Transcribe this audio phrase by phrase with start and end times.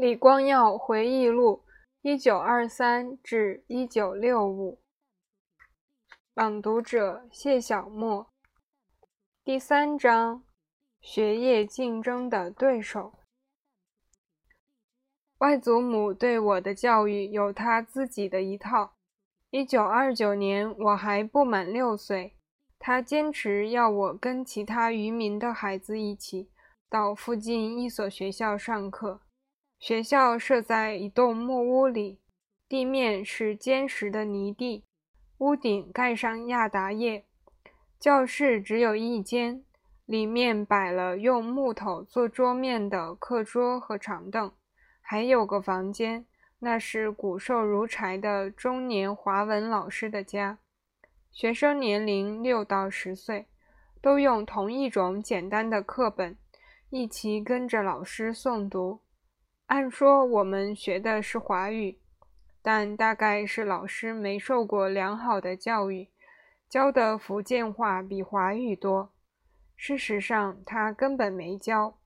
[0.00, 1.64] 李光耀回忆录
[2.02, 4.78] （一九二三至一九六五）
[6.34, 8.30] 朗读者：谢小沫。
[9.42, 10.44] 第三章：
[11.00, 13.14] 学业竞争的对手。
[15.38, 18.92] 外祖母对我的教育有她自己的一套。
[19.50, 22.36] 一九二九年，我还不满六岁，
[22.78, 26.52] 她坚持要我跟其他渔民的孩子一起
[26.88, 29.22] 到附近一所学校上课。
[29.78, 32.18] 学校设在一栋木屋里，
[32.68, 34.84] 地面是坚实的泥地，
[35.38, 37.24] 屋顶盖上亚达叶。
[37.98, 39.64] 教室只有一间，
[40.04, 44.52] 里面摆了用木头做桌面的课桌和长凳，
[45.00, 46.26] 还有个房间，
[46.58, 50.58] 那是骨瘦如柴的中年华文老师的家。
[51.30, 53.46] 学生年龄六到十岁，
[54.02, 56.36] 都用同一种简单的课本，
[56.90, 59.00] 一起跟着老师诵读。
[59.68, 61.98] 按说我们学的是华语，
[62.62, 66.08] 但大概是老师没受过良好的教育，
[66.70, 69.12] 教的福建话比华语多。
[69.76, 71.98] 事实上，他根本没教，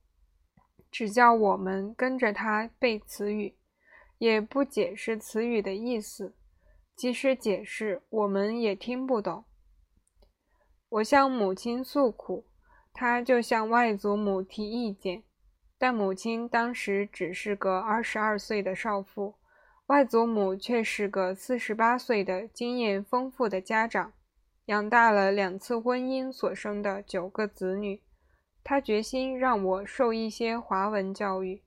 [0.90, 3.54] 只叫我们跟着他背词语，
[4.18, 6.34] 也不解释词语的意思。
[6.96, 9.44] 即使解释，我们也听不懂。
[10.88, 12.44] 我向母亲诉苦，
[12.92, 15.22] 她就向外祖母提意见。
[15.82, 19.34] 但母亲当时只是个二十二岁的少妇，
[19.86, 24.12] 外祖母却是个四十八岁的经验丰富的家长，
[24.66, 28.00] 养大了两次婚姻所生的九个子女。
[28.62, 31.60] 她决心让我受一些华文教育，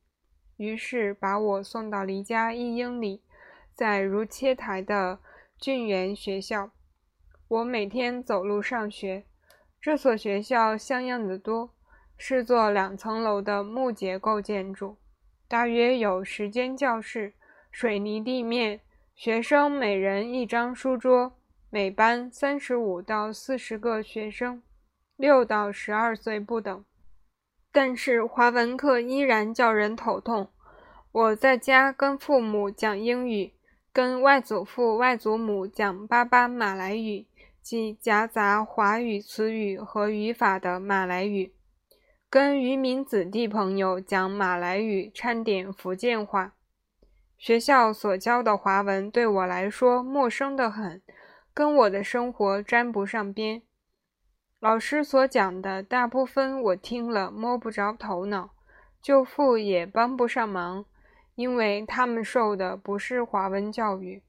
[0.55, 3.21] 于是把我送到离家一英里，
[3.73, 5.19] 在如切台的
[5.59, 6.71] 郡园学校。
[7.49, 9.25] 我每天走路上学，
[9.81, 11.74] 这所学校像样的多。
[12.17, 14.97] 是座两层楼的木结构建筑，
[15.47, 17.33] 大约有十间教室，
[17.71, 18.79] 水泥地面，
[19.15, 21.33] 学生每人一张书桌，
[21.69, 24.63] 每班三十五到四十个学生，
[25.17, 26.85] 六到十二岁不等。
[27.71, 30.49] 但是华文课依然叫人头痛。
[31.11, 33.51] 我在家跟父母讲英语，
[33.91, 37.25] 跟外祖父、外祖母讲巴巴马来语，
[37.61, 41.51] 即夹杂华语词语和语法的马来语。
[42.29, 46.53] 跟渔民子弟朋友讲马来语，掺点福建话。
[47.37, 51.01] 学校所教的华文对我来说陌生得很，
[51.53, 53.61] 跟我的生活沾不上边。
[54.59, 58.55] 老师所讲的大部分我听了摸不着头脑，
[59.01, 60.85] 舅父也帮不上忙，
[61.35, 64.23] 因为他们受的不是华文教育。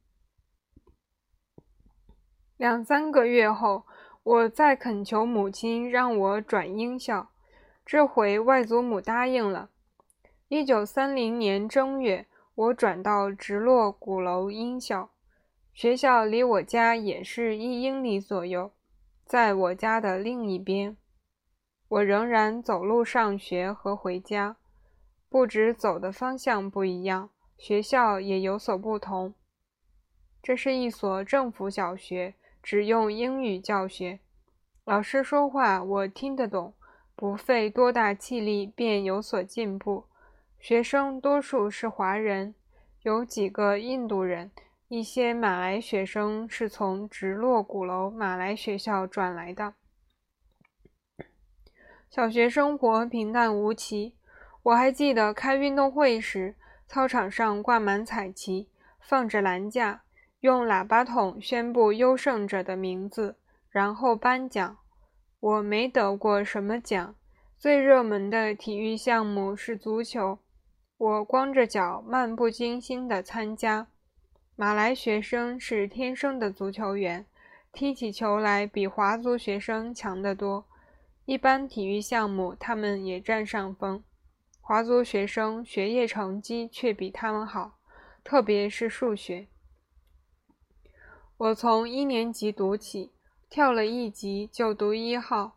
[2.57, 3.87] 两三个月后，
[4.23, 7.31] 我再恳求母亲让我转英校。
[7.87, 9.71] 这回外祖母答应了。
[10.49, 12.27] 一九三零年正月，
[12.57, 15.11] 我转到直落鼓楼英校，
[15.73, 18.73] 学校离我家也是一英里左右，
[19.25, 20.97] 在我家的另一边。
[21.87, 24.57] 我仍然走路上学和回家，
[25.29, 29.33] 不止走的方向不一样，学校也有所不同。
[30.43, 34.19] 这是一所政府小学，只用英语教学，
[34.85, 36.75] 老师说话我听得懂。
[37.17, 40.05] 不费多大气力便有所进步。
[40.61, 42.55] 学生多数是华人，
[43.03, 44.51] 有几个印度人，
[44.89, 49.75] 一些马来学生是从直落鼓楼马来学校转来的。
[52.11, 54.15] 小学生活平淡无奇。
[54.65, 56.57] 我还记得开运动会时，
[56.87, 58.69] 操场上挂满彩旗，
[59.01, 60.03] 放着篮架，
[60.41, 63.37] 用喇叭筒宣布优胜者的名字，
[63.71, 64.77] 然后颁奖。
[65.47, 67.15] 我没得过什么奖，
[67.57, 70.41] 最热门的体育项目是足球。
[70.99, 73.87] 我光着脚，漫不经心地参加。
[74.57, 77.25] 马来学生是天生的足球员，
[77.73, 80.67] 踢起球来比华族学生强得多。
[81.27, 84.03] 一般体育项目，他们也占上风。
[84.61, 87.79] 华族学生学业成绩却比他们好，
[88.25, 89.47] 特别是数学。
[91.37, 93.13] 我从一年级读起。
[93.49, 95.57] 跳了一级就读一号，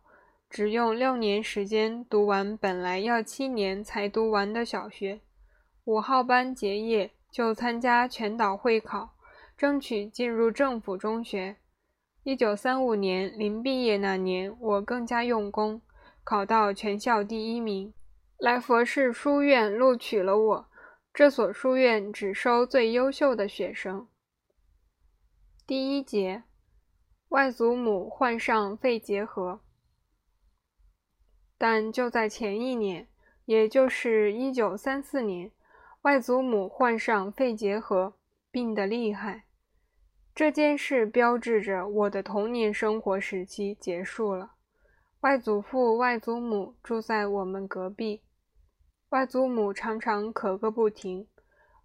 [0.49, 5.21] 只用六年时间读完本来要七年才读完的小学。
[5.85, 9.15] 五号班结业就参加全岛会考，
[9.57, 11.57] 争取进入政府中学。
[12.23, 15.81] 一九三五年临毕业那年，我更加用功，
[16.23, 17.93] 考到全校第一名。
[18.37, 20.69] 来佛士书院录取了我。
[21.11, 24.07] 这所书院只收最优秀的学生。
[25.65, 26.43] 第一节。
[27.29, 29.59] 外祖母患上肺结核，
[31.59, 33.07] 但就在前一年，
[33.45, 35.51] 也就是一九三四年，
[36.01, 38.15] 外祖母患上肺结核，
[38.49, 39.45] 病得厉害。
[40.33, 44.53] 这件事标志着我的童年生活时期结束了。
[45.19, 48.23] 外祖父、外祖母住在我们隔壁，
[49.09, 51.27] 外祖母常常咳个不停，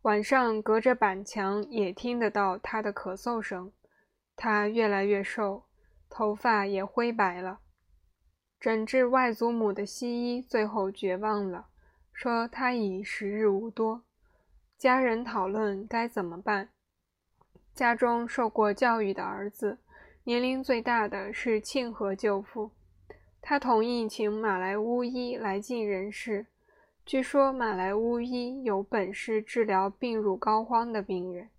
[0.03, 3.71] 晚上隔着板墙也听得到她的咳嗽声。
[4.37, 5.65] 他越来越瘦，
[6.09, 7.61] 头发也灰白了。
[8.61, 11.67] 诊治外祖母的西医最后绝望了，
[12.13, 14.03] 说他已时日无多。
[14.77, 16.71] 家人讨论该怎么办。
[17.75, 19.79] 家中受过教育的儿子，
[20.25, 22.71] 年龄最大的是庆和舅父。
[23.41, 26.47] 他同意请马来巫医来尽人事。
[27.05, 31.51] 据说马来巫医有本事治疗病入膏肓的病人。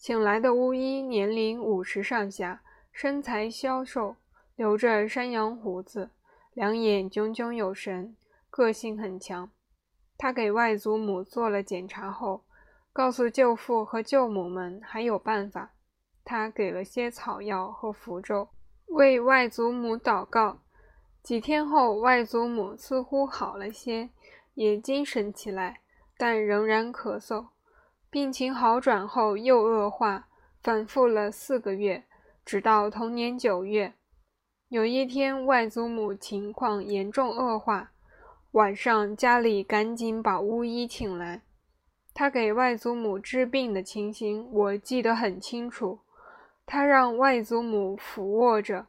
[0.00, 4.16] 请来的巫医年龄五十上下，身材消瘦，
[4.56, 6.08] 留着山羊胡子，
[6.54, 8.16] 两眼炯炯有神，
[8.48, 9.50] 个性很强。
[10.16, 12.44] 他给外祖母做了检查后。
[12.94, 15.72] 告诉舅父和舅母们还有办法。
[16.24, 18.48] 他给了些草药和符咒，
[18.86, 20.60] 为外祖母祷告。
[21.22, 24.08] 几天后，外祖母似乎好了些，
[24.54, 25.82] 也精神起来，
[26.16, 27.48] 但仍然咳嗽。
[28.10, 30.24] 病情好转后又恶化，
[30.60, 32.02] 反复了四个月，
[32.44, 33.94] 直到同年九月，
[34.68, 37.92] 有一天，外祖母情况严重恶化，
[38.50, 41.42] 晚上家里赶紧把巫医请来。
[42.12, 46.00] 他给外祖母治病的情形，我记得很清楚。
[46.66, 48.86] 他让外祖母俯卧着，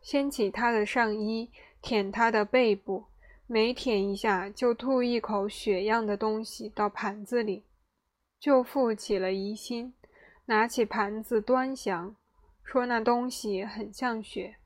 [0.00, 1.50] 掀起她的上衣，
[1.82, 3.06] 舔她的背部，
[3.48, 7.64] 每舔一下就吐一口血样的东西到盘子里。
[8.40, 9.92] 舅父起了疑心，
[10.46, 12.16] 拿起盘子端详，
[12.64, 14.56] 说那东西很像血。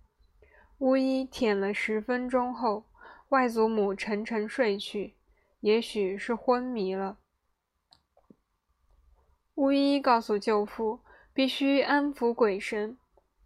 [0.79, 2.85] 巫医舔了十分钟后，
[3.31, 5.15] 外祖母沉沉睡去，
[5.59, 7.19] 也许是昏迷了。
[9.57, 11.01] 巫医告诉舅父，
[11.33, 12.97] 必须安抚鬼神。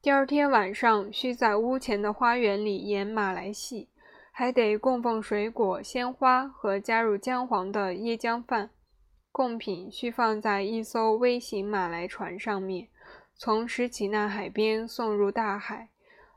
[0.03, 3.89] 第二天晚上，需在屋前的花园里演马来戏，
[4.31, 8.69] 还得供奉水果、鲜花和加入姜黄的椰浆饭。
[9.39, 12.89] 贡品需放在一艘微型马来船上面，
[13.37, 15.91] 从石岐那海边送入大海。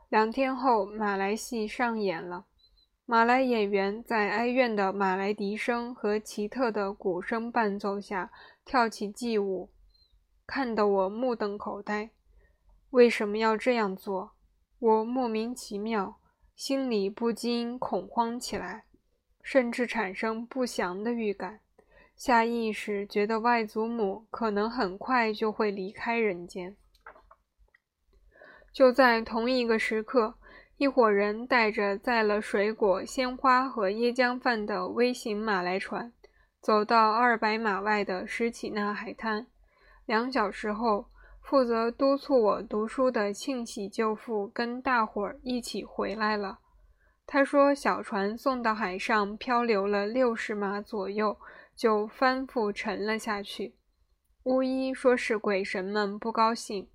[0.08, 2.44] 两天后，马来戏上演了。
[3.04, 8.30] 马来演员在哀怨的马来笛声和奇特的鼓声伴奏下。
[8.64, 9.70] 跳起祭舞，
[10.46, 12.10] 看得我目瞪口呆。
[12.90, 14.34] 为什么要这样做？
[14.78, 16.20] 我莫名其妙，
[16.54, 18.84] 心里不禁恐慌起来，
[19.42, 21.58] 甚至产生不祥的预感。
[22.16, 26.76] 下意识觉得外祖母可能很快就会离开人间。
[28.72, 30.34] 就在同一个时刻，
[30.76, 36.12] 一伙人带着载了水果、鲜花和椰浆饭的微型马来船。
[36.60, 39.48] 走到二百码外的石启那海滩，
[40.06, 41.06] 两小时后，
[41.42, 46.60] 负责督促我读书的庆喜舅父跟大伙儿一起回来了。
[47.26, 51.36] 他说，小船送到海上漂流了六十码左右，
[51.76, 53.74] 就翻覆沉了下去。
[54.44, 56.88] 巫医说是鬼神们不高兴，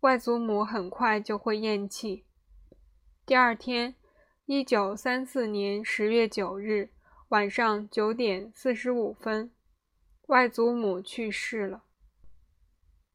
[0.00, 2.24] 外祖母很快就会咽气。
[3.26, 3.94] 第二天，
[4.46, 6.90] 一九三四年十月九日。
[7.30, 9.50] 晚上九点四十五分，
[10.28, 11.82] 外祖母去世了。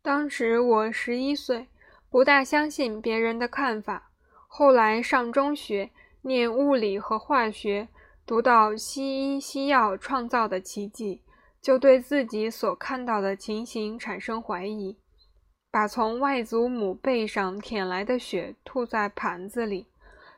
[0.01, 1.67] 当时我十一岁，
[2.09, 4.11] 不大相信别人的看法。
[4.47, 5.91] 后来上中学，
[6.23, 7.87] 念物理和化学，
[8.29, 11.23] 读到西医西药创造的奇迹，
[11.59, 14.99] 就对自己所看到的情形产生怀疑。
[15.71, 19.87] 把从外祖母背上舔来的血吐在盘子里，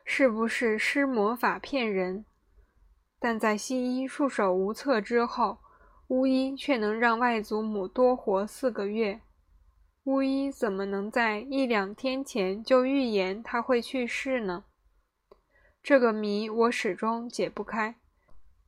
[0.06, 2.24] 是不是施魔法骗人？
[3.20, 5.58] 但在西医束手无策之后，
[6.08, 9.20] 巫医却能让外祖母多活四个月。
[10.04, 14.64] 巫医怎么能在一两天前就预言他会去世呢？
[15.82, 17.96] 这个谜我始终解不开。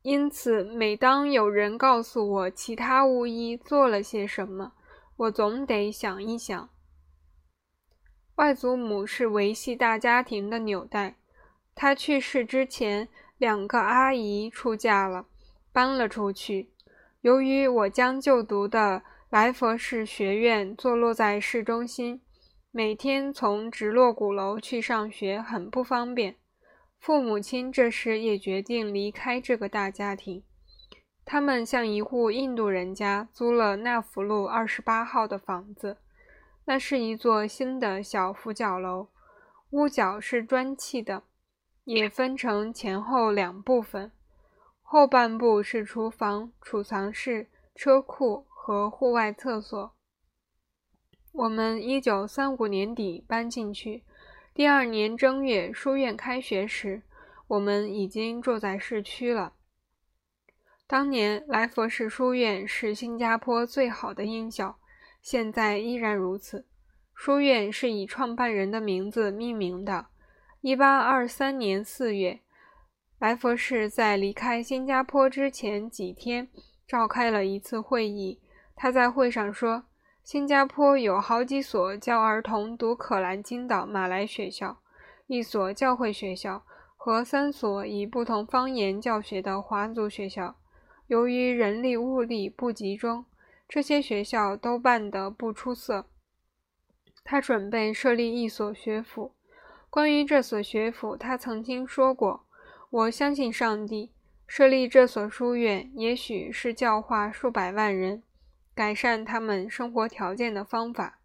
[0.03, 4.73] 因此，每当有人告诉我其他巫医做了些什么，
[5.17, 6.69] 我总得想一想。
[8.35, 11.17] 外祖母是维系大家庭的纽带，
[11.75, 13.09] 她去世之前。
[13.37, 15.27] 两个阿姨出嫁了，
[15.73, 16.71] 搬了出去。
[17.21, 22.23] 由于我将就读的来佛士学院坐落在市中心，
[22.71, 26.37] 每天从直落鼓楼去上学很不方便。
[27.05, 30.43] 父母亲这时也决定离开这个大家庭，
[31.23, 35.99] 他们向一户印度人家租了纳福路二十八号的房子。
[36.65, 39.09] 那是一座新的小俯角楼，
[39.69, 41.25] 屋角是砖砌的。
[41.85, 44.11] 也分成前后两部分，
[44.81, 49.93] 后半部是厨房、储藏室、车库和户外厕所。
[51.33, 54.05] 我们一九三五年底搬进去，
[54.55, 57.03] 第二年正月书院开学时，
[57.49, 59.55] 我们已经住在市区了。
[60.87, 64.79] 当年来佛士书院是新加坡最好的音校，
[65.21, 66.69] 现在依然如此。
[67.17, 70.07] 书院是以创办人的名字命名的。
[70.61, 72.39] 一八二三年四月，
[73.19, 76.49] 来佛士在离开新加坡之前几天
[76.87, 78.41] 召开了一次会议。
[78.77, 79.87] 他在会上说
[80.25, 84.79] ：“新加坡有好几所教儿童读《可兰经》的马来学校，
[85.27, 86.65] 一所教会学校
[86.97, 90.57] 和三所以不同方言教学的华族学校。”
[91.09, 93.27] 由于人力物力不集中，
[93.69, 96.07] 这些学校都办得不出色。
[97.23, 99.35] 他准备设立一所学府。
[99.91, 102.47] 关于这所学府，他曾经说过
[102.89, 104.11] ：“我相信上帝
[104.47, 108.23] 设立这所书院，也许是教化数百万人、
[108.75, 111.21] 改善他们生活条件的方法。”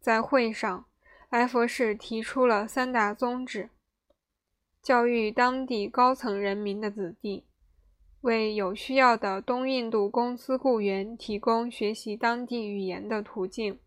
[0.00, 0.86] 在会上，
[1.30, 3.70] 莱佛士提出了三大宗旨：
[4.82, 7.44] 教育当地高层人民的子弟。
[8.22, 13.78] 为有需要的东印度公司雇员提供学习当地语言的途径，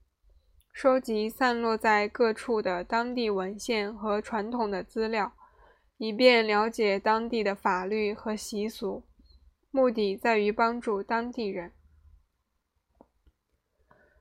[0.71, 5.33] 收集散落在各处的当地文献和传统的资料，
[5.97, 9.03] 以便了解当地的法律和习俗。
[9.71, 11.73] 目的在于帮助当地人。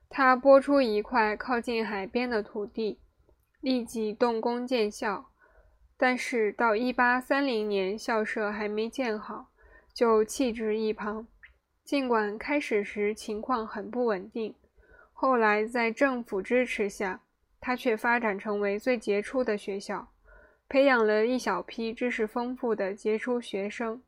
[0.09, 2.99] 他拨出一块靠近海边的土地，
[3.61, 5.29] 立即动工建校，
[5.95, 9.51] 但是到1830年，校舍还没建好。
[9.93, 11.27] 就弃置一旁。
[11.83, 14.55] 尽管开始时情况很不稳定，
[15.11, 17.21] 后来在政府支持下，
[17.59, 20.07] 它却发展成为最杰出的学校，
[20.69, 24.01] 培养了一小批知识丰富的杰出学生，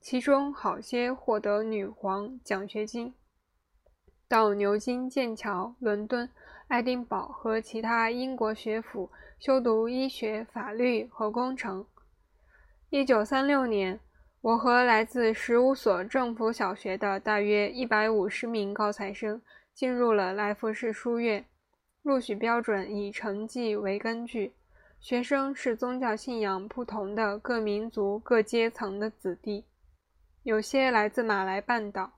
[0.00, 3.14] 其中好些获得女皇奖学金，
[4.28, 6.28] 到牛津、剑桥、伦敦、
[6.68, 11.86] 爱丁堡和其他英国学府修读医学、法律和工程。
[12.90, 14.00] 一九三六年。
[14.42, 19.42] 我和来自十五所政府小学的大约一百五十名高材生
[19.74, 21.44] 进入了来福士书院。
[22.02, 24.52] 录取标准以成绩为根据，
[25.00, 29.64] 学生是宗教信仰不同的各民族、各阶层的子弟，
[30.44, 32.12] 有些来自马来半岛。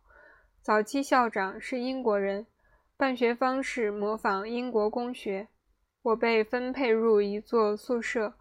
[0.69, 2.47] 早期校长是英国人，
[2.95, 5.49] 办学方式模仿英国公学。
[6.03, 8.35] 我被分配入一座宿舍，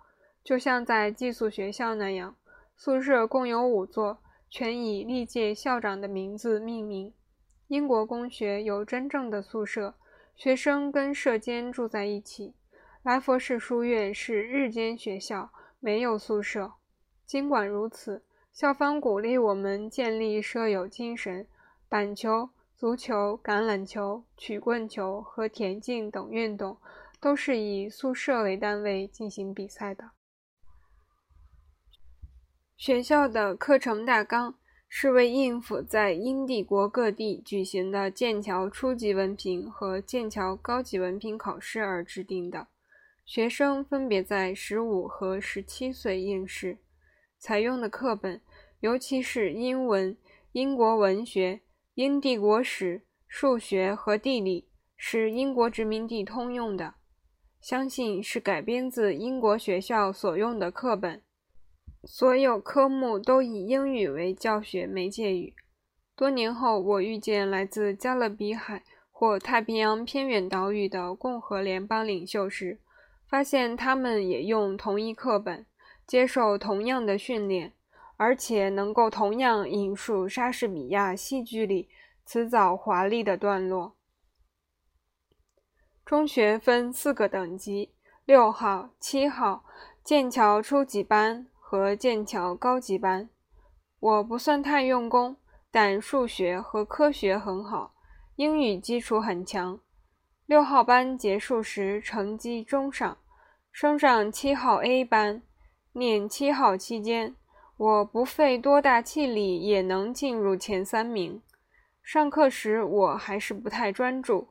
[0.43, 2.35] 就像在寄宿学校那样。
[2.75, 4.17] 宿舍共有五座，
[4.49, 7.13] 全以历届校长的名字命名。
[7.69, 9.95] 英国公学有真正的宿舍，
[10.35, 12.53] 学生跟舍监住在一起。
[13.03, 16.73] 来佛士书院是日间学校，没有宿舍。
[17.25, 21.47] 尽管如此，校方鼓励我们建立舍友精神。
[21.89, 26.77] 板球、足球、橄榄球、曲棍球和田径等运动
[27.19, 30.11] 都是以宿舍为单位进行比赛的。
[32.75, 34.55] 学校的课程大纲
[34.89, 42.67] 是为应付在英帝国各地举行的剑桥初级文凭和剑桥高级文凭考试而制定的。
[43.25, 46.77] 学生分别在十五和十七岁应试。
[47.39, 48.41] 采用的课本，
[48.79, 50.15] 尤其是英文、
[50.51, 51.61] 英国文学、
[51.97, 56.93] 英帝国史、数学和地理，是英国殖民地通用的。
[57.59, 61.23] 相信是改编自英国学校所用的课本。
[62.03, 65.55] 所有科目都以英语为教学媒介语。
[66.15, 72.77] 多年后，我遇见来自加勒比海或太平洋偏远岛屿的共和联邦领袖时，
[73.27, 75.65] 发现他们也用同一课本，
[76.05, 77.73] 接受同样的训练，
[78.17, 81.87] 而且能够同样引述莎士比亚戏剧里
[82.25, 83.95] 辞藻华丽的段落。
[86.03, 87.93] 中学分四个等级：
[88.25, 89.63] 六号、七号、
[90.03, 91.47] 剑桥初级班。
[91.69, 93.29] 和剑桥高级班，
[93.99, 95.35] 我不算太用功，
[95.69, 97.93] 但数学和科学很好，
[98.37, 99.77] 英语基础很强。
[100.45, 103.17] 六号班结束时成绩中上，
[103.69, 105.43] 升上七号 A 班。
[105.91, 107.35] 念七号期间，
[107.77, 111.39] 我不费多大气力也能进入前三名。
[112.01, 114.47] 上课时我还是不太专注，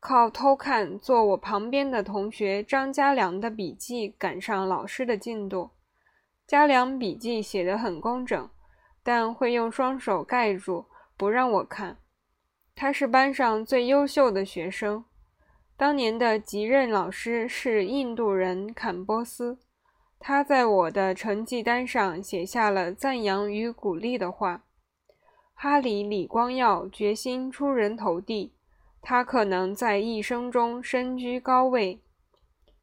[0.00, 5.70] 靠偷看坐我旁边的同学张家良的笔记赶上老师的进度。
[6.46, 8.48] 嘉良笔记写得很工整，
[9.02, 10.86] 但会用双手盖住，
[11.16, 11.98] 不让我看。
[12.74, 15.04] 他是班上最优秀的学生。
[15.76, 19.58] 当年的级任老师是印度人坎波斯，
[20.24, 24.64] 他在我的成绩单上写下了赞扬与鼓励的话。
[25.52, 28.52] 哈里李光耀决心出人头地，
[29.00, 32.00] 他可能在一生中身居高位。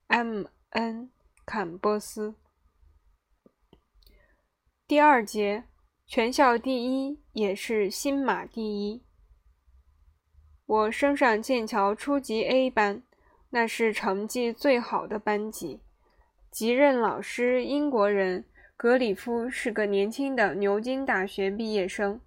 [0.08, 0.48] M.
[0.72, 1.12] N.
[1.46, 2.36] 坎波斯。
[4.86, 5.64] 第二节，
[6.06, 9.02] 全校第一，也是新马第一。
[10.66, 13.02] 我升上剑桥初级 A 班，
[13.52, 15.80] 那是成绩最好的班级。
[16.52, 18.44] 即任老师英国人
[18.76, 22.20] 格里夫是个年轻的牛津大学毕业生，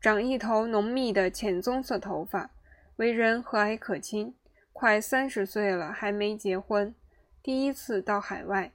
[0.00, 2.50] 长一头浓密的浅棕色头发，
[2.96, 4.34] 为人和蔼可亲，
[4.72, 6.94] 快三十岁了还没结婚，
[7.42, 8.72] 第一次到海外。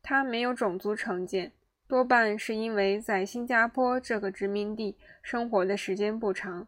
[0.00, 1.52] 他没有种族成见。
[1.86, 6.66] 多半是因为在新加坡这个殖民地生活的时间不长，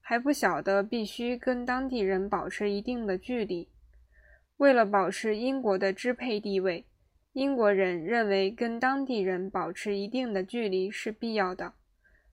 [0.00, 3.68] 还不晓得必须跟当地人保持一定的距离。
[4.58, 6.84] 为了保持英国的支配地位，
[7.38, 11.74] 英国人认为跟当地人保持一定的距离是必要的。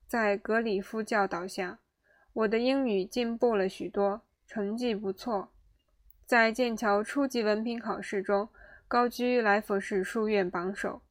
[0.08, 1.78] 在格里夫教导下，
[2.34, 5.52] 我的英语进步了许多，成绩不错，
[6.26, 8.50] 在剑桥初级文凭考试中
[8.88, 11.04] 高居来佛士书院榜首。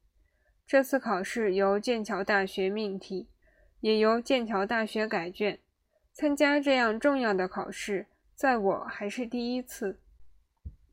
[0.67, 3.29] 这次考试由剑桥大学命题，
[3.79, 5.61] 也由剑桥大学改卷。
[6.13, 10.01] 参加这样重要的考试，在我还是第一次。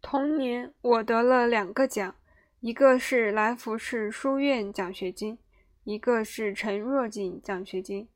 [0.03, 2.15] 同年，我得了两个奖，
[2.61, 5.39] 一个是来福士书院奖学金，
[5.83, 8.07] 一个是陈若锦奖学金。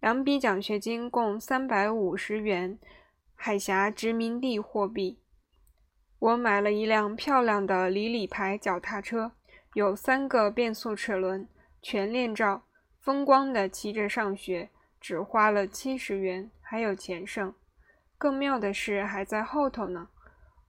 [0.00, 2.78] 两笔奖学金共三百五十元
[3.34, 5.18] 海峡殖民地货币。
[6.18, 9.32] 我买了一辆漂亮的里里牌脚踏车。
[9.74, 11.46] 有三个变速齿轮，
[11.82, 12.62] 全链罩，
[12.98, 17.54] 风光的骑着上学，只花了七十元，还有钱剩。
[18.16, 20.08] 更妙的是，还在后头呢。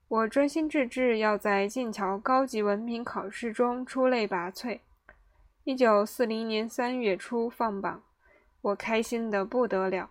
[0.06, 4.80] 我专心致志要在剑桥高级文凭考试中出类拔萃。
[5.64, 8.02] 一九四零年三月初放榜，
[8.60, 10.10] 我开心的不得了。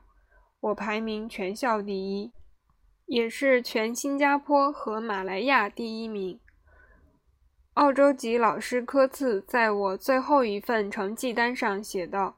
[0.59, 2.31] 我排名全校第一，
[3.05, 6.39] 也是全新加坡和马来亚第一名。
[7.75, 12.37] 澳洲籍老师科茨在我最后一份成绩单上写道：“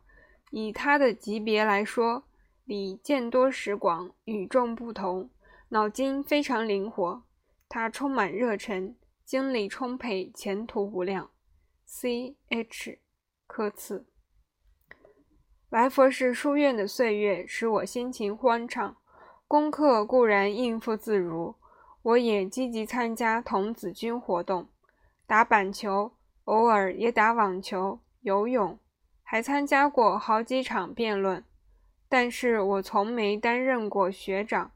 [0.52, 2.24] 以他的级别来说，
[2.66, 5.30] 你见多识广，与众不同，
[5.70, 7.24] 脑筋非常灵活。
[7.78, 11.30] 他充满热忱，精力充沛，前途无量。
[11.84, 13.00] ”C.H.
[13.48, 14.08] 科茨。
[15.68, 18.96] 来佛士书院的岁月使我心情欢畅，
[19.46, 21.56] 功课固然应付自如，
[22.02, 24.70] 我也积极参加童子军活动。
[25.28, 26.14] 打板球，
[26.46, 28.80] 偶尔也打网球、游泳，
[29.22, 31.44] 还参加过好几场辩论。
[32.08, 34.72] 但是我从没担任过学长，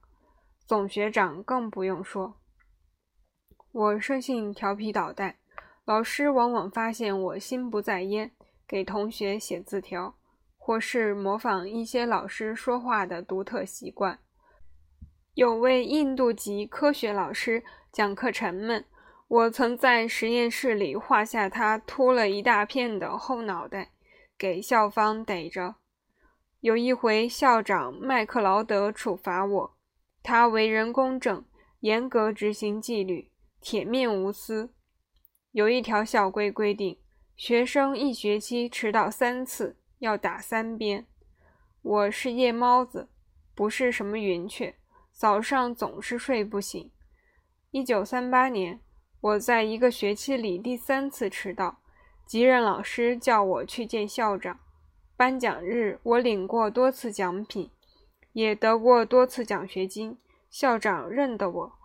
[0.65, 2.35] 总学长更不用说。
[3.71, 5.35] 我生性调皮捣蛋，
[5.85, 8.31] 老师往往发现我心不在焉，
[8.67, 10.15] 给同学写字条，
[10.57, 14.17] 或是模仿一些老师说话的独特习惯。
[15.35, 18.83] 有位印度籍科学老师讲课沉闷。
[19.27, 23.91] 我曾在实验室里画下他秃了一大片的后脑袋，
[24.35, 25.75] 给校方逮着。
[26.61, 29.75] 有一回，校长麦克劳德处罚我，
[30.23, 31.45] 他为人公正，
[31.81, 33.28] 严格执行纪律，
[33.61, 34.73] 铁面无私。
[35.51, 36.97] 有一条校规规定，
[37.35, 41.05] 学生一学期迟到三次要打三鞭。
[41.81, 43.09] 我是夜猫子，
[43.55, 44.75] 不是什么云雀，
[45.11, 46.91] 早上总是睡不醒。
[47.71, 48.79] 一九三八年。
[49.21, 51.81] 我在一个学期里第三次迟到，
[52.25, 54.61] 即任老师叫我去见校长。
[55.17, 57.69] 颁奖日，我领过多次奖品，
[58.31, 60.17] 也得过多次奖学金。
[60.49, 61.78] 校长认得我，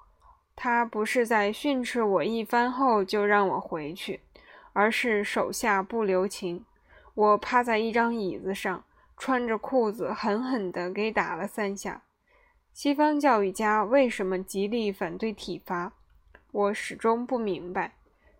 [0.56, 4.20] 他不是在训斥我一番后就让我回去，
[4.72, 6.64] 而是手下不留情。
[7.14, 8.84] 我趴在一张椅子上，
[9.16, 12.02] 穿着裤子，狠狠地给打了三下。
[12.72, 15.92] 西方教育家为什么极力反对体罚？
[16.50, 17.96] 我始终不明白，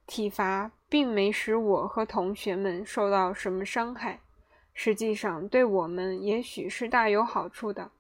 [0.07, 4.21] 体罚并没使我和同学们受到什么伤害，
[4.73, 7.91] 实际上对我们也许是大有好处的。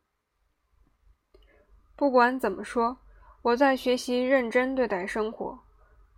[1.95, 2.99] 不管怎么说，
[3.45, 5.59] 我在学习认真对待生活。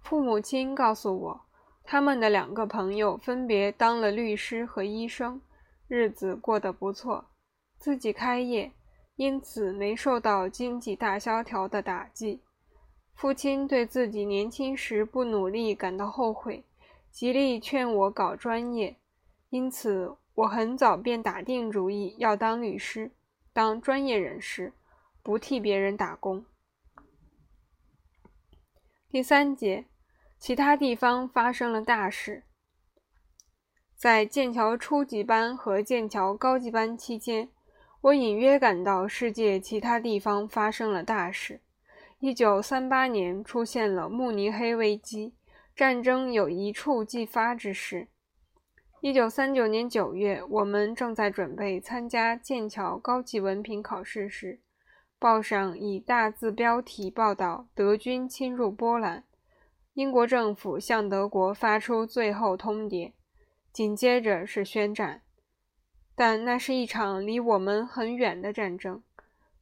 [0.01, 1.41] 父母亲告诉我，
[1.83, 5.41] 他们的两个朋友分别当了律师和医生，
[5.89, 7.25] 日子过得不错，
[7.79, 8.71] 自己开业，
[9.17, 12.41] 因此没受到经济大萧条的打击。
[13.17, 16.63] 父亲对自己年轻时不努力感到后悔，
[17.11, 18.95] 极力劝我搞专业，
[19.51, 23.11] 因此我很早便打定主意要当律师，
[23.53, 24.73] 当专业人士，
[25.25, 26.45] 不替别人打工。
[29.09, 29.85] 第三节，
[30.37, 32.43] 其他地方发生了大事。
[33.95, 37.49] 在剑桥初级班和剑桥高级班期间，
[38.01, 41.61] 我隐约感到世界其他地方发生了大事。
[42.19, 45.35] 一九三八年出现了慕尼黑危机，
[45.75, 48.09] 战争有一触即发之势。
[49.01, 54.61] 一九三九年九月，我们正在准备参加剑桥高级文凭考试时，
[55.19, 59.25] 报上以大字标题报道德军侵入波兰，
[59.95, 63.13] 英国政府向德国发出最后通牒，
[63.73, 65.23] 紧接着是宣战。
[66.15, 69.03] 但那是一场离我们很远的战争。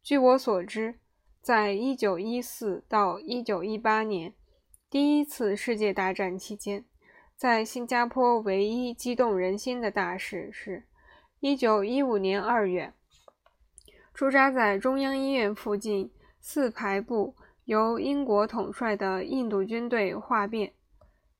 [0.03, 1.01] 据我所知。
[1.45, 4.33] 在一九一四到一九一八年，
[4.88, 6.87] 第一次世界大战期间，
[7.37, 10.85] 在新加坡唯一激动人心的大事是，
[11.40, 12.95] 一九一五年二月，
[14.14, 20.72] 驻扎在中央医院附近四排部由英国统帅的印度军队哗变。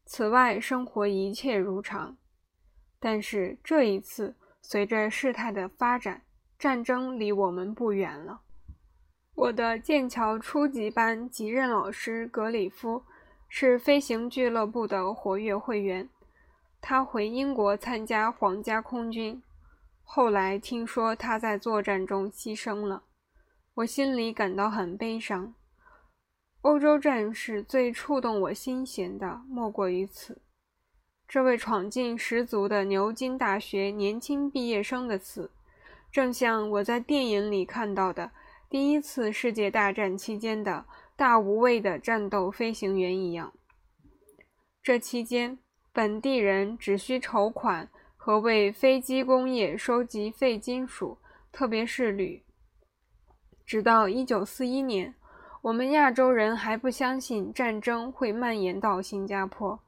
[0.05, 2.17] 此外，生活一切如常。
[2.99, 6.23] 但是这一次，随着事态的发展，
[6.59, 8.41] 战争离我们不远了。
[9.37, 13.05] 我的剑桥初级班级任老师格里夫
[13.49, 16.09] 是飞行俱乐部的活跃会员。
[16.81, 19.41] 他回英国参加皇家空军，
[20.05, 23.03] 后来听说他在作战中牺牲了，
[23.75, 25.55] 我心里感到很悲伤。
[26.61, 30.41] 欧洲战士最触动我心弦的莫过于此。
[31.27, 35.51] 这位闯劲十足的牛津大学年轻毕业生的死，
[36.13, 38.31] 正像我在电影里看到的。
[38.71, 40.85] 第一次世界大战期间的
[41.17, 43.53] 大无畏的战斗飞行员一样。
[44.83, 45.59] 这期间，
[45.93, 47.89] 本地人只需筹款
[48.25, 51.19] 和为飞机工业收集废金属，
[51.53, 52.43] 特别是铝。
[53.67, 55.15] 直到1941年，
[55.61, 59.79] 我们亚洲人还不相信战争会蔓延到新加坡。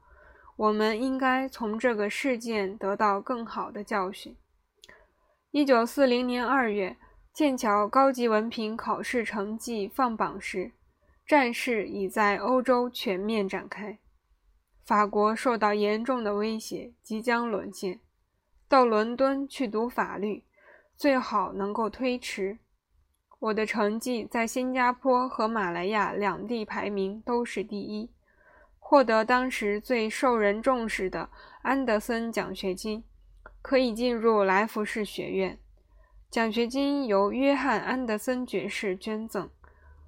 [0.57, 4.37] 我们应该从这个事件得到更好的教训。
[5.53, 6.97] 1940年2月。
[7.33, 10.73] 剑桥高级文凭考试成绩放榜时，
[11.27, 13.99] 战事已在欧洲全面展开。
[14.85, 18.01] 法国受到严重的威胁，即将沦陷。
[18.69, 20.43] 到伦敦去读法律，
[20.97, 22.59] 最好能够推迟。
[23.39, 28.11] 我的成绩在新加坡和马来亚两地排名都是第一，
[28.81, 31.31] 获得当时最受人重视的
[31.63, 33.05] 安德森奖学金，
[33.63, 35.59] 可以进入来福士学院。
[36.29, 39.49] 奖学金由约翰·安德森爵士捐赠，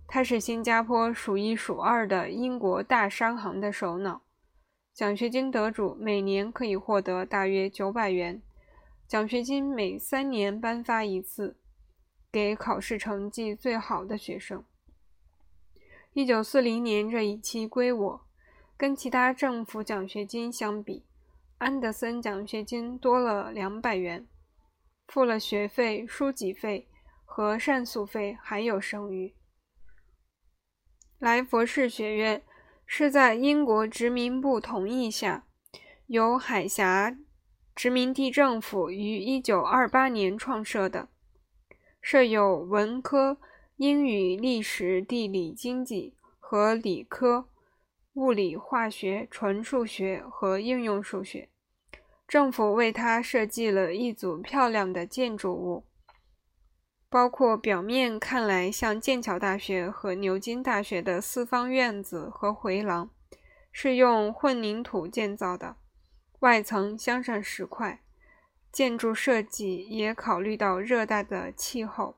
[0.08, 4.22] 他是新加坡数一数二的英国大商行的首脑。
[4.92, 8.42] 奖学金得主每年可以获得大约九百元。
[9.08, 11.56] 奖学金每三年颁发一次，
[12.30, 14.62] 给考试成绩最好的学生。
[16.12, 18.20] 一九四零年这一期归我。
[18.76, 21.04] 跟其他政府奖学金相比，
[21.56, 24.28] 安德森奖学金多了两百元。
[25.08, 26.86] 付了学费、书籍费
[27.24, 29.34] 和膳宿费，还有剩余。
[31.18, 32.42] 莱佛士学院
[32.86, 35.46] 是在英国殖民部同意下，
[36.06, 37.16] 由海峡
[37.78, 41.06] 殖民地政府于1928年创设的，
[42.02, 43.38] 设有文科、
[43.76, 47.46] 英语、历史、地理、经济和理科、
[48.14, 51.50] 物理、化学、纯数学和应用数学。
[52.26, 55.84] 政府为他设计了一组漂亮的建筑物，
[57.08, 63.08] 包括表面看来像剑桥大学和牛津大学的四方院子和回廊，
[63.70, 65.76] 是用混凝土建造的，
[66.40, 68.00] 外层镶上石块。
[68.70, 72.16] 建筑设计也考虑到热带的气候。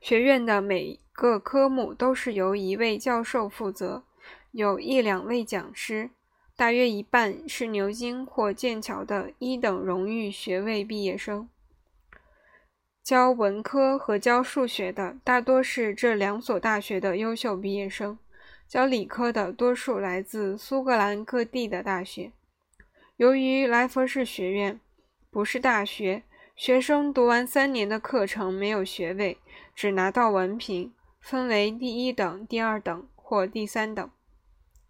[0.00, 4.04] 学院的每个科目都是由一位教授负责，
[4.52, 6.10] 有一两位讲师。
[6.56, 11.48] 大约一半是牛津或剑桥的一等荣誉学位毕业生。
[13.02, 18.18] 教文科和教数学的大多是这两所大学的优秀毕业生，
[18.66, 22.32] 教理科的多数来自苏格兰各地的大学。
[23.20, 24.80] 由于莱佛士学院
[25.30, 26.22] 不是大学，
[26.56, 29.36] 学生读完三年的课程没有学位，
[29.74, 34.10] 只拿到文凭，分为第一等、第二等或第三等。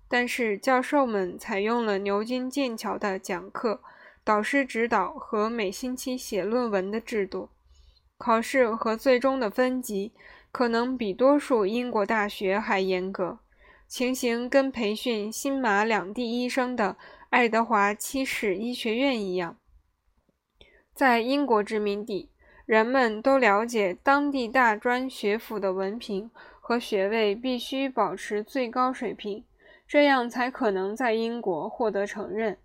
[0.08, 3.82] 但是教授们采用了牛津、剑桥的讲课、
[4.22, 7.48] 导师指导和每星期写论文的制度。
[8.16, 10.12] 考试和最终的分级
[10.52, 13.40] 可能比多数英国大学还严格，
[13.88, 16.96] 情形跟培训新马两地医生的
[17.30, 19.56] 爱德华七世医学院一样。
[20.92, 22.28] 在英国殖民地，
[22.66, 26.28] 人们都了解当地大专学府的文凭
[26.60, 29.44] 和学位必须保持最高水平。
[29.86, 32.58] 这样才可能在英国获得承认。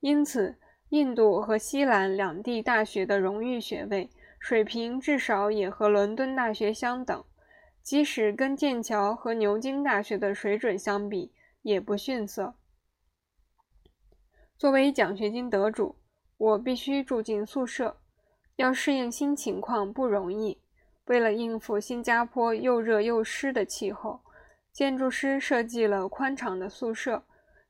[0.00, 0.56] 因此，
[0.88, 4.10] 印度和西兰两地大学的荣誉学位
[4.40, 7.24] 水平至少也和伦敦大学相等，
[7.84, 11.30] 即使跟剑桥和牛津大学的水准相比，
[11.62, 12.56] 也不逊色。
[14.62, 15.96] 作为奖学金得主，
[16.38, 17.96] 我必须住进宿舍，
[18.54, 20.56] 要适应新情况不容易。
[21.06, 24.20] 为了应付新加坡又热又湿的气候，
[24.72, 27.24] 建筑师设计了宽敞的宿舍，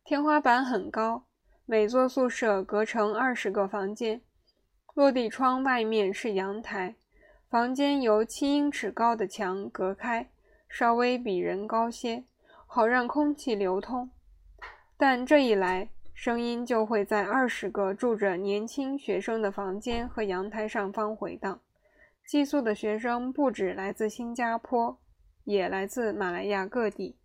[0.04, 1.24] 天花板很高，
[1.64, 4.20] 每座宿舍隔成二十个房间，
[4.92, 6.96] 落地窗外面是阳台，
[7.48, 10.30] 房间由七英尺高的墙隔开，
[10.68, 12.24] 稍微比人高些，
[12.66, 14.10] 好让空气流通。
[14.98, 15.88] 但这一来，
[16.22, 21.60] 声音就会在二十个住着年轻学生的房间和阳台上方回荡。
[22.24, 25.00] 寄宿的学生不止来自新加坡，
[25.42, 27.16] 也来自马来亚各地。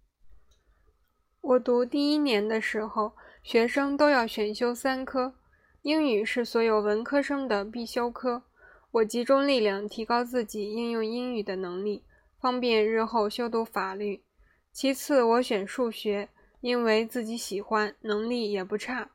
[1.42, 5.36] 我读第一年的时候，学生都要选修三科，
[5.84, 8.42] 英语是所有文科生的必修科。
[8.90, 12.04] 我集中力量提高自己应用英语的能力，
[12.42, 14.24] 方便日后修读法律。
[14.72, 16.30] 其次，我选数学，
[16.62, 19.10] 因为自己喜欢，能力也不差。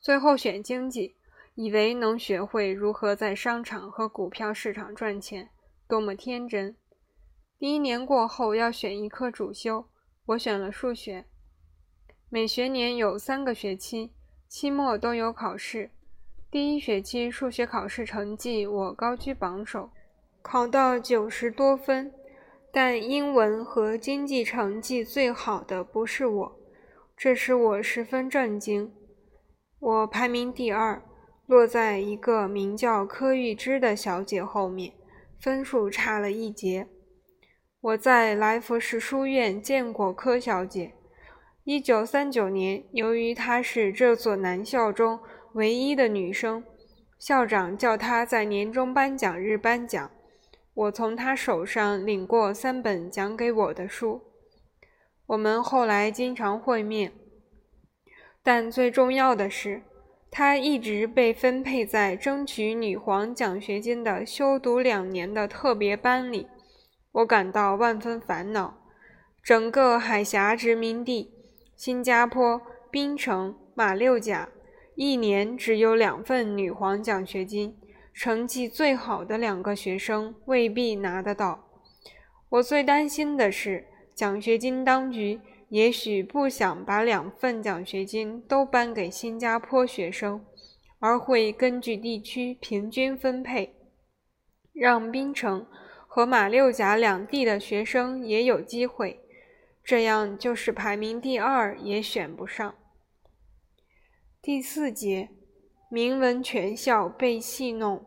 [0.00, 1.16] 最后选经济。
[1.56, 5.50] 以为能学会如何在商场和股票市场赚钱，
[5.86, 6.74] 多么天真！
[7.60, 9.86] 第一年过后要选一科主修，
[10.26, 11.26] 我选了数学。
[12.28, 14.10] 每学年有三个学期，
[14.48, 15.92] 期末都有考试。
[16.50, 19.90] 第一学期数学考试成绩我高居榜首，
[20.42, 22.12] 考到九十多分。
[22.72, 26.58] 但英文和经济成绩最好的不是我，
[27.16, 28.92] 这使我十分震惊。
[29.78, 31.02] 我排名第二。
[31.46, 34.94] 落在一个名叫柯玉芝的小姐后面，
[35.38, 36.88] 分数差了一截。
[37.82, 40.94] 我在来福士书院见过柯小姐。
[41.64, 45.20] 一九三九年，由于她是这所男校中
[45.52, 46.64] 唯一的女生，
[47.18, 50.10] 校长叫她在年终颁奖日颁奖。
[50.72, 54.22] 我从她手上领过三本讲给我的书。
[55.26, 57.12] 我们后来经常会面，
[58.42, 59.82] 但最重要的是。
[60.36, 66.48] 他一直被分配在争取女皇奖学金的修读两年的特别班里，
[67.12, 68.76] 我感到万分烦恼。
[69.40, 71.32] 整个海峡殖民地——
[71.76, 72.60] 新加坡、
[72.90, 74.48] 槟城、马六甲，
[74.96, 77.76] 一年只有两份女皇奖学金，
[78.12, 81.68] 成绩最好的两个学生未必拿得到。
[82.48, 85.40] 我最担心的是，奖学金当局。
[85.70, 90.44] 也许不想把两份奖学金都颁给新加坡学生，
[91.00, 93.74] 而会根据地区平均分配，
[94.72, 95.66] 让槟城
[96.06, 99.20] 和马六甲两地的学生也有机会。
[99.82, 102.74] 这样就是排名第二也选不上。
[104.40, 105.30] 第四节，
[105.90, 108.04] 名闻全校被戏弄。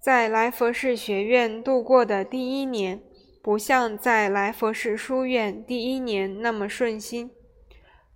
[0.00, 3.02] 在来佛士学院度过的第一年。
[3.42, 7.30] 不像在来佛士书院第一年那么顺心。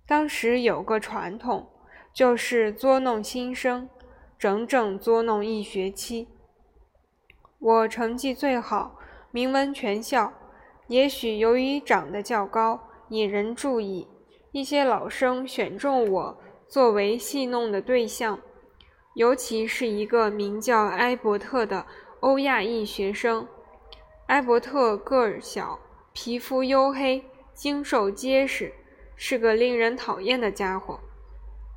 [0.05, 1.67] 当时有个传统，
[2.13, 3.89] 就是捉弄新生，
[4.37, 6.27] 整整捉弄一学期。
[7.57, 8.99] 我成绩最好，
[9.31, 10.31] 名闻全校。
[10.87, 14.07] 也许由于长得较高，引人注意，
[14.51, 18.39] 一些老生选中我作为戏弄的对象。
[19.15, 21.87] 尤其是一个名叫埃伯特的
[22.19, 23.47] 欧亚裔学生。
[24.27, 25.79] 埃伯特个儿小，
[26.11, 28.73] 皮肤黝黑，精瘦结实，
[29.15, 30.99] 是个令人讨厌的家伙。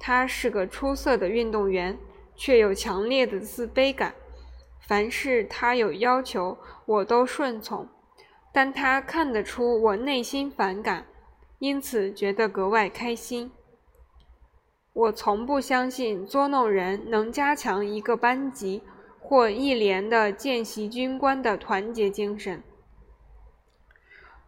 [0.01, 1.99] 他是个出色的运动员，
[2.35, 4.15] 却有强烈的自卑感。
[4.81, 6.57] 凡是他有要求，
[6.87, 7.87] 我都顺从。
[8.51, 11.05] 但他看得出我内心反感，
[11.59, 13.53] 因此觉得格外开心。
[14.95, 18.83] 我从不相信捉弄人能加强一个班级。
[19.29, 22.63] 或一连的见习军官的团结精神，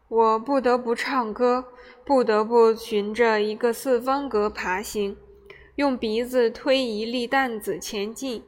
[0.09, 1.67] 我不得不唱歌，
[2.03, 5.19] 不得不循着一个四方格爬行，
[5.75, 8.43] 用鼻子推一粒担子前进，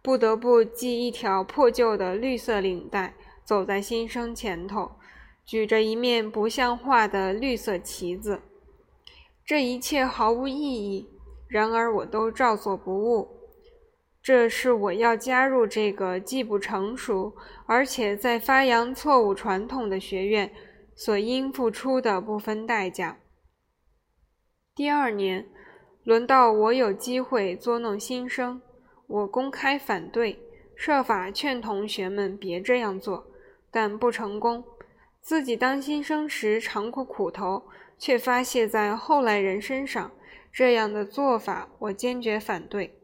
[0.00, 4.92] 不得不系一条破旧的绿色领带，走在新生前头，
[5.44, 8.42] 举着一面不像话的绿色旗子。
[9.44, 11.08] 这一切毫无意义，
[11.48, 13.31] 然而我都照做不误。
[14.22, 17.34] 这是我要加入这个既不成熟，
[17.66, 20.52] 而且在发扬错误传统的学院
[20.94, 23.18] 所应付出的部分代价。
[24.76, 25.48] 第二年，
[26.04, 28.62] 轮到我有机会捉弄新生，
[29.08, 30.38] 我公开反对，
[30.76, 33.26] 设法劝同学们别这样做，
[33.72, 34.62] 但不成功。
[35.20, 37.64] 自己当新生时尝过苦头，
[37.98, 40.12] 却发泄在后来人身上，
[40.52, 43.01] 这样的做法我坚决反对。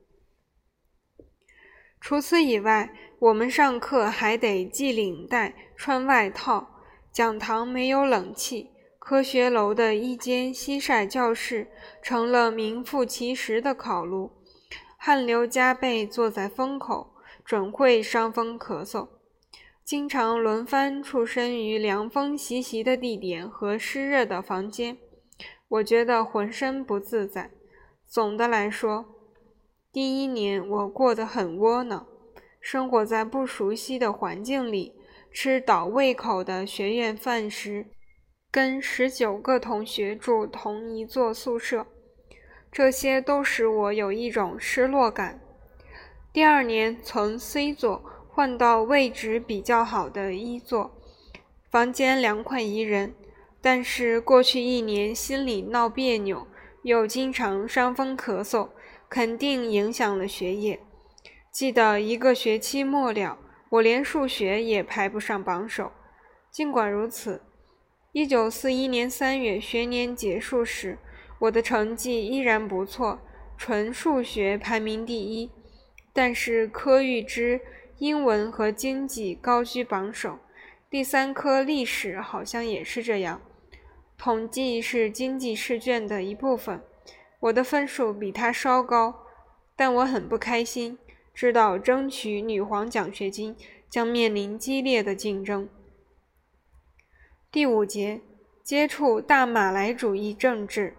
[2.00, 6.74] 除此以外，我们上课还得系领带、穿外套。
[7.10, 11.66] 讲堂没有冷气，科学楼的一间西晒教室
[12.00, 14.30] 成了名副其实的烤炉，
[14.96, 19.08] 汗流浃背坐在风口，准会伤风咳嗽。
[19.84, 24.98] 经常轮番出身于凉风习习的地点和湿热的房间，
[25.66, 27.50] 我觉得浑身不自在。
[28.06, 29.17] 总的来说，
[29.90, 32.06] 第一年我过得很窝囊，
[32.60, 34.94] 生活在不熟悉的环境里。
[35.30, 37.86] 吃倒胃口的学院饭时，
[38.50, 41.86] 跟十九个同学住同一座宿舍，
[42.72, 45.40] 这些都使我有一种失落感。
[46.32, 50.98] 第二年从 C 座换到位置比较好的一座，
[51.70, 53.14] 房间凉快宜人，
[53.60, 56.46] 但是过去一年心里闹别扭，
[56.82, 58.70] 又经常伤风咳嗽，
[59.08, 60.80] 肯定影响了学业。
[61.50, 63.38] 记得一个学期末了。
[63.70, 65.92] 我连数学也排不上榜首。
[66.50, 67.42] 尽管如此，
[68.12, 70.96] 一九四一年三月学年结束时，
[71.40, 73.20] 我的成绩依然不错，
[73.58, 75.50] 纯数学排名第一。
[76.14, 77.60] 但是科预知、
[77.98, 80.38] 英文和经济高居榜首，
[80.88, 83.42] 第三科历史好像也是这样。
[84.16, 86.82] 统计是经济试卷的一部分，
[87.40, 89.26] 我的分数比他稍高，
[89.76, 90.98] 但我很不开心。
[91.32, 93.56] 知道争取女皇奖学金
[93.88, 95.68] 将面临激烈的竞争。
[97.52, 98.20] 第五节，
[98.64, 100.96] 接触大马来主义政治，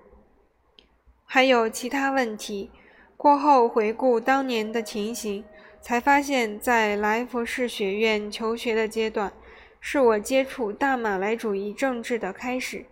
[1.25, 2.71] 还有其他问题。
[3.17, 5.43] 过后回顾当年的情形，
[5.81, 9.33] 才发现，在来佛士学院求学的阶段，
[9.81, 12.85] 是我接触大马来主义政治的开始。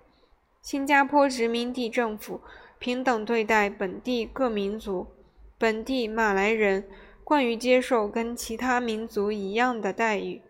[0.62, 2.42] 新加坡殖民地政府
[2.80, 5.08] 平等对待本地各民族，
[5.58, 6.86] 本地马来人。
[7.24, 10.42] 惯于接受跟其他民族一样的待遇。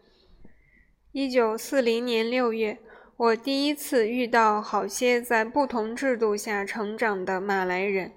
[1.12, 2.78] 一九四零年六月，
[3.18, 8.12] 我第一次遇到好些在不同制度下成长的马来人。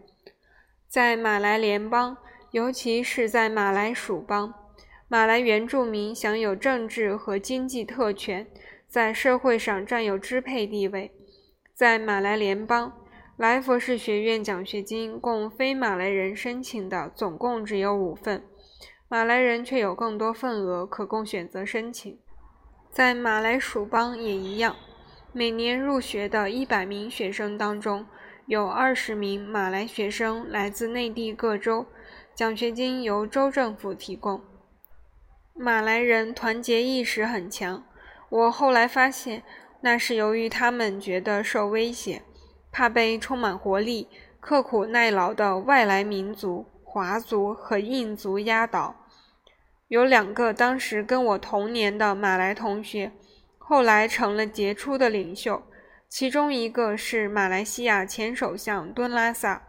[0.87, 2.19] 在马来联邦，
[2.51, 4.53] 尤其是在马来属邦，
[5.09, 8.47] 马来原住民享有政治和经济特权，
[8.87, 11.11] 在社会上占有支配地位。
[11.75, 12.93] 在马来联邦，
[13.41, 18.45] 莱佛士学院奖学金供非马来人申请的总共只有五份。
[19.09, 22.19] 马来人却有更多份额可供选择申请，
[22.91, 24.77] 在马来属邦也一样。
[25.33, 28.05] 每年入学的一百名学生当中，
[28.45, 31.87] 有二十名马来学生来自内地各州，
[32.35, 34.43] 奖学金由州政府提供。
[35.55, 37.87] 马来人团结意识很强，
[38.29, 39.43] 我后来发现，
[39.81, 42.21] 那是由于他们觉得受威胁，
[42.71, 44.09] 怕被充满活力、
[44.41, 48.95] 刻苦耐劳的外来民族华族和印族压倒。
[49.89, 53.13] 有两个当时跟我同年的马来同学，
[53.59, 55.63] 后来成了杰出的领袖。
[56.09, 59.63] 其中一个是马来西亚前首相敦拉萨。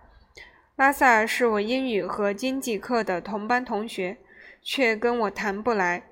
[0.76, 4.18] 拉萨是我英语和经济课的同班同学，
[4.64, 6.04] 却跟我谈不来。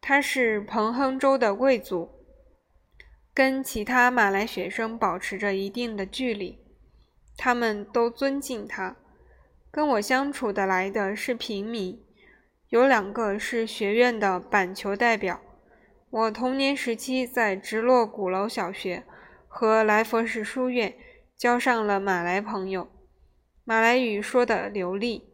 [0.00, 2.10] 他是彭亨州的贵族，
[3.40, 6.58] 跟其他马来学生保持着一定的距离。
[7.38, 8.98] 他们都尊敬他。
[9.70, 11.98] 跟我相处得来的是平民。
[12.68, 15.40] 有两个是学院的板球代表。
[16.10, 19.04] 我童年时期在直落鼓楼小学
[19.48, 20.94] 和来佛士书院
[21.34, 22.90] 交上了马来朋友，
[23.64, 25.26] 马来语说的流利。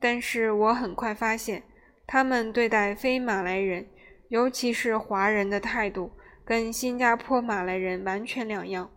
[0.00, 1.62] 但是我很快发现，
[2.04, 3.86] 他们对待非马来人，
[4.28, 8.90] 尤其是华人的态度，跟新加坡马来人完全两样。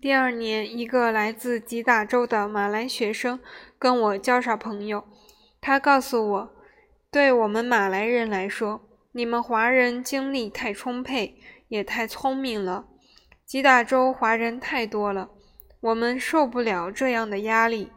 [0.00, 3.40] 第二年，一个来自吉打州的马来学生
[3.78, 5.04] 跟我交上朋友。
[5.60, 6.52] 他告诉我，
[7.10, 12.86] 对我们马来人来说，你们华人精力太充沛，也太聪明了。
[13.44, 15.30] 吉打州华人太多了，
[15.80, 17.90] 我们受不了这样的压力。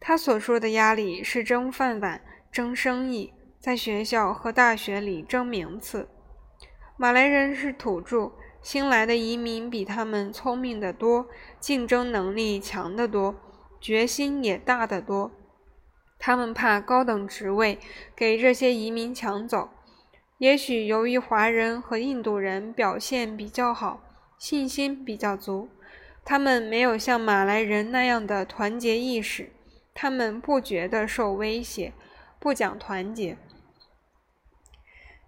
[0.00, 6.08] 他所说的压力是争饭碗、争生意，在学校和大学里争名次。
[6.96, 8.30] 马来人是土著，
[8.62, 11.26] 新来的移民比他们聪明得多，
[11.58, 13.34] 竞争能力强得多，
[13.80, 15.32] 决心也大得多。
[16.20, 17.80] 他们怕高等职位
[18.14, 19.70] 给这些移民抢走，
[20.38, 24.00] 也许由于华人和印度人表现比较好，
[24.38, 25.68] 信心比较足，
[26.24, 29.50] 他们没有像马来人那样的团结意识，
[29.92, 31.92] 他们不觉得受威胁，
[32.38, 33.36] 不讲团结。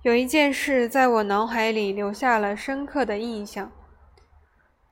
[0.07, 3.73] 有一件事在我脑海里留下了深刻的印象。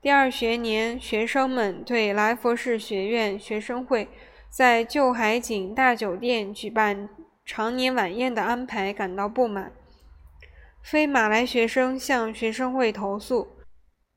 [0.01, 4.09] 第二学年，学生们对来佛士学院学生会。
[4.49, 7.07] 在旧海景大酒店举办
[7.45, 9.71] 常年晚宴的安排感到不满。
[10.83, 13.47] 非马来学生向学生会投诉，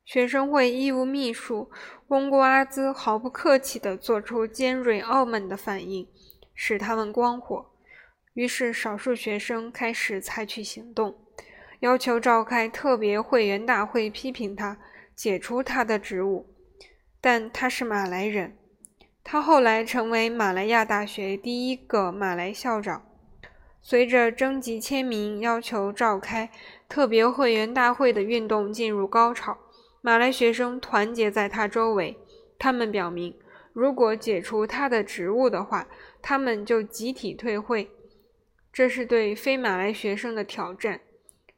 [0.05, 1.71] 学生会义务秘书
[2.09, 6.09] 翁古阿兹毫不客气地做出尖锐傲慢的反应，
[6.57, 7.67] 使他们光火。
[8.39, 11.19] 于是，少数学生开始采取行动，
[11.81, 14.79] 要求召开特别会员大会，批评他，
[15.17, 16.47] 解除他的职务。
[17.21, 18.57] 但他是马来人。
[19.25, 23.03] 他后来成为马来亚大学第一个马来校长。
[23.81, 26.49] 随着征集签名要求召开
[26.89, 29.59] 特别会员大会的运动进入高潮，
[30.01, 32.17] 马来学生团结在他周围。
[32.57, 33.37] 他们表明，
[33.73, 35.89] 如果解除他的职务的话，
[36.23, 37.91] 他们就集体退会。
[38.73, 41.01] 这是对非马来学生的挑战。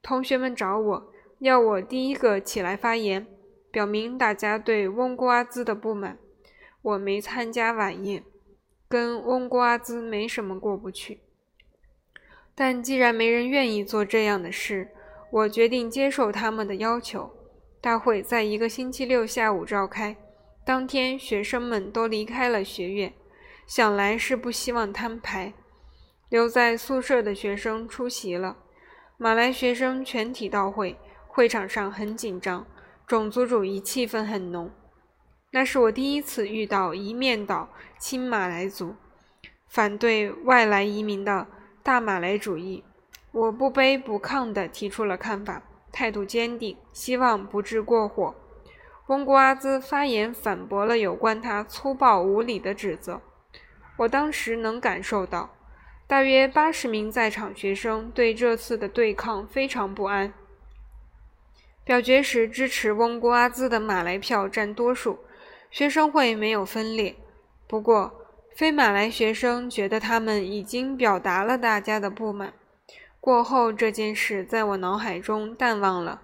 [0.02, 3.26] 同学们找我要我第一个起来发言，
[3.70, 6.18] 表明大家对翁古阿兹的不满。
[6.82, 8.24] 我没参加晚宴，
[8.88, 11.20] 跟翁古阿兹没什么过不去。
[12.54, 14.88] 但既然没人愿意做这样的事，
[15.30, 17.30] 我决定接受他们的要求。
[17.82, 20.16] 大会在一个星期六下午召开，
[20.66, 23.14] 当天学生们都离开了学院，
[23.66, 25.54] 想来是不希望摊牌。
[26.30, 28.56] 留在宿舍的学生出席了，
[29.16, 32.64] 马来学生全体到会，会场上很紧张，
[33.04, 34.70] 种族主义气氛很浓。
[35.50, 37.68] 那是我第一次遇到一面倒
[37.98, 38.94] 亲马来族、
[39.68, 41.48] 反对外来移民的
[41.82, 42.84] 大马来主义。
[43.32, 45.60] 我不卑不亢地提出了看法，
[45.90, 48.32] 态度坚定，希望不致过火。
[49.08, 53.20] 翁古阿兹发言反驳了有关他粗暴无礼的指责。
[53.96, 55.50] 我当时能感受到，
[56.10, 60.34] 大约八十名在场学生对这次的对抗非常不安。
[61.84, 65.20] 表决时，支持翁古阿兹的马来票占多数。
[65.70, 67.14] 学生会没有分裂，
[67.68, 72.54] 不过非马来学生觉得他们已经表达了大家的不满。
[73.20, 76.22] 过后这件事在我脑海中淡忘了，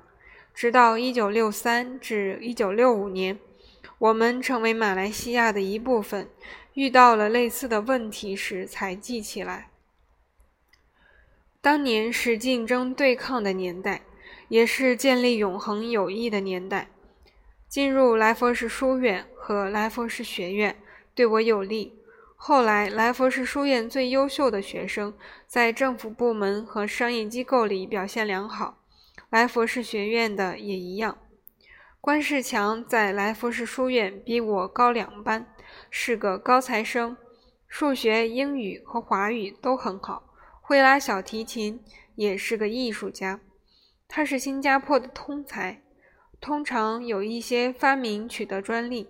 [0.53, 3.39] 直到1963至1965年，
[3.99, 6.29] 我们成为马来西亚的一部分，
[6.75, 9.71] 遇到了类似的问题时才记起来。
[11.67, 14.03] 当年是竞争对抗的年代，
[14.47, 16.91] 也是建立永恒友谊的年代。
[17.69, 20.77] 进入来佛士书院和来佛士学院
[21.13, 21.99] 对我有利。
[22.37, 25.13] 后来，来佛士书院最优秀的学生
[25.49, 28.79] 在政府部门和商业机构里表现良好，
[29.29, 31.19] 来佛士学院的也一样。
[32.01, 35.53] 关世强在来佛士书院比我高两班，
[35.91, 37.17] 是个高材生，
[37.67, 40.26] 数学、英语和华语都很好，
[40.69, 41.81] 会拉小提琴，
[42.17, 43.41] 也是个艺术家。
[44.09, 45.81] 他是新加坡的通才。
[46.41, 49.09] 通常有一些发明取得专利。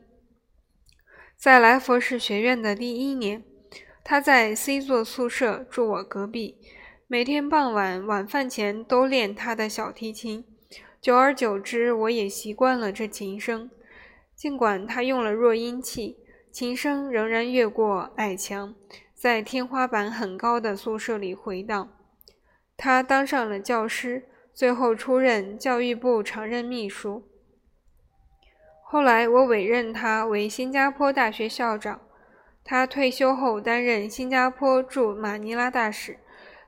[1.35, 3.43] 在来佛士学院的第一年，
[4.05, 6.59] 他在 C 座宿舍住我隔壁，
[7.07, 10.45] 每天傍晚晚饭前都练他的小提琴。
[11.01, 13.71] 久而久之，我也习惯了这琴声。
[14.35, 16.19] 尽管他用了弱音器，
[16.53, 18.75] 琴声仍然越过矮墙，
[19.17, 21.93] 在天花板很高的宿舍里回荡。
[22.77, 24.29] 他当上了教师。
[24.57, 27.29] 最后出任教育部常任秘书。
[28.83, 32.01] 后来我委任他为新加坡大学校长。
[32.65, 36.21] 他退休后担任新加坡驻马尼拉大使。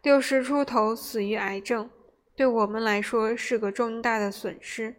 [0.02, 1.88] 六十出头死于癌症，
[2.36, 4.96] 对我们来说是个重大的损失。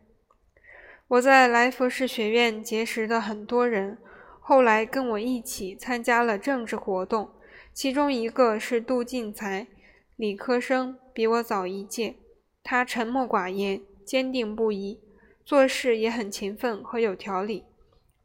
[1.10, 4.00] 我在来佛士学院结识的很多人，
[4.40, 7.30] 后来跟我一起参加了政治活动。
[7.74, 9.68] 其中一个是杜进才，
[10.16, 12.16] 理科生，比我早一届。
[12.64, 15.00] 他沉默寡言，坚定不移，
[15.46, 17.66] 做事也很勤奋和有条理。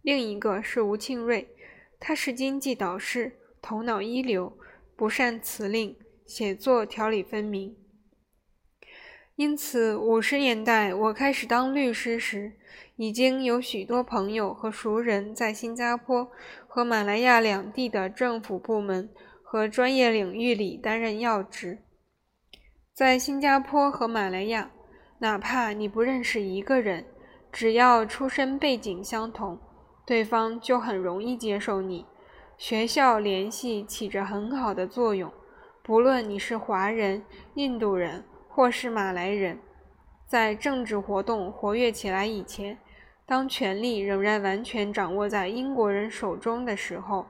[0.02, 1.48] 另一个是吴庆瑞，
[2.00, 4.58] 他是经济导师，头脑一流，
[4.96, 7.76] 不善辞令，写作条理分明。
[9.36, 12.52] 因此，五十年代我开始当律师时，
[12.96, 16.30] 已经有许多朋友和熟人在新加坡
[16.68, 19.10] 和马来亚两地的政府部门
[19.54, 21.78] 和专业领域里担任要职。
[22.92, 24.72] 在新加坡和马来亚，
[25.20, 27.04] 哪怕你不认识一个人，
[27.52, 29.56] 只要出身背景相同，
[30.04, 32.04] 对方就很容易接受你。
[32.58, 35.32] 学校联系起着很好的作用，
[35.84, 37.22] 不论你是华人、
[37.54, 39.60] 印度人或是马来人。
[40.26, 42.76] 在政治活动活跃起来以前，
[43.24, 47.24] 当权力仍然完全掌握在英国人手中的时候，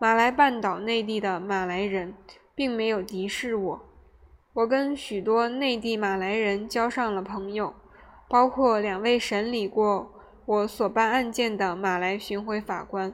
[0.00, 2.14] 马来半岛内地的马来人
[2.54, 3.84] 并没有敌视我。
[4.52, 7.74] 我跟许多内地马来人交上了朋友，
[8.28, 10.12] 包括两位审理过
[10.46, 13.12] 我所办案件的马来巡回法官。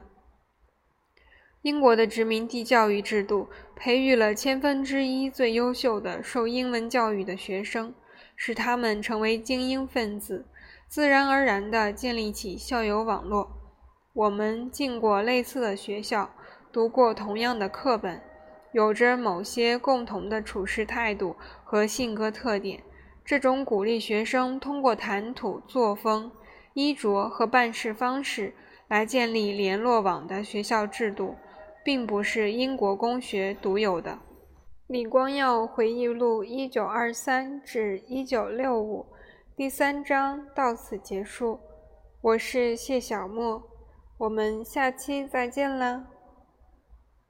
[1.63, 7.95] 英国的殖民地教育制度培育了千分之一最优秀的受英文教育的学生，
[8.35, 10.45] 使他们成为精英分子，
[10.87, 13.49] 自然而然地建立起校友网络。
[14.13, 16.34] 我们进过类似的学校，
[16.75, 18.21] 读过同样的课本，
[18.73, 22.83] 有着某些共同的处事态度和性格特点。
[23.23, 26.29] 这种鼓励学生通过谈吐、作风、
[26.73, 28.53] 衣着和办事方式
[28.89, 31.35] 来建立联络网的学校制度。
[31.81, 34.17] 并不是英国公学独有的。
[34.87, 39.05] 李光耀回忆录（一九二三至一九六五）
[39.55, 41.59] 第三章到此结束。
[42.21, 43.61] 我是谢小莫，
[44.17, 46.07] 我们下期再见啦。